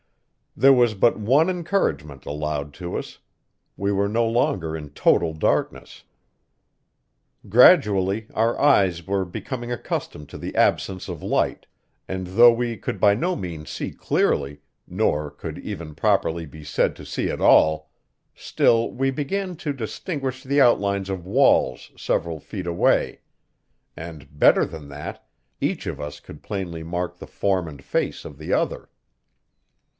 [0.57, 3.19] There was but one encouragement allowed to us:
[3.77, 6.03] we were no longer in total darkness.
[7.47, 11.67] Gradually our eyes were becoming accustomed to the absence of light;
[12.07, 16.95] and though we could by no means see clearly, nor even could properly be said
[16.97, 17.89] to see at all,
[18.35, 23.21] still we began to distinguish the outlines of walls several feet away;
[23.95, 25.23] and, better than that,
[25.61, 28.89] each of us could plainly mark the form and face of the other.